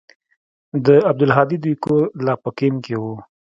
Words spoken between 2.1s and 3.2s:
لا په کمپ کښې و.